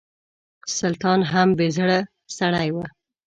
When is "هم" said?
1.31-1.49